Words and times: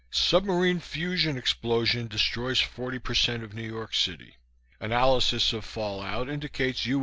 Submarine 0.09 0.79
fusion 0.79 1.37
explosion 1.37 2.07
destroys 2.07 2.59
40% 2.59 3.43
of 3.43 3.53
New 3.53 3.61
York 3.61 3.93
City. 3.93 4.37
Analysis 4.79 5.53
of 5.53 5.63
fallout 5.63 6.27
indicates 6.27 6.87
U. 6.87 6.99